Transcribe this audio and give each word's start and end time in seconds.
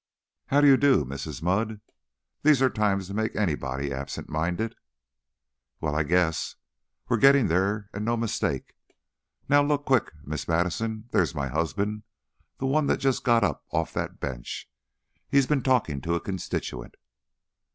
"How 0.47 0.61
do 0.61 0.67
you 0.67 0.77
do, 0.77 1.05
Mrs. 1.05 1.43
Mudd? 1.43 1.79
These 2.41 2.59
are 2.63 2.71
times 2.71 3.05
to 3.05 3.13
make 3.13 3.35
anybody 3.35 3.93
absent 3.93 4.29
minded." 4.29 4.73
"Well, 5.79 5.93
I 5.95 6.01
guess! 6.01 6.55
We're 7.07 7.17
gettin' 7.17 7.45
there 7.49 7.87
and 7.93 8.03
no 8.03 8.17
mistake. 8.17 8.73
Now 9.47 9.61
look 9.61 9.85
quick, 9.85 10.11
Miss 10.23 10.47
Madison 10.47 11.07
there's 11.11 11.35
my 11.35 11.49
husband, 11.49 12.01
the 12.57 12.65
one 12.65 12.87
that's 12.87 13.03
just 13.03 13.23
got 13.23 13.43
up 13.43 13.63
off 13.69 13.93
that 13.93 14.19
bench. 14.19 14.67
He's 15.29 15.45
been 15.45 15.61
talkin' 15.61 16.01
to 16.01 16.15
a 16.15 16.19
constituent." 16.19 16.95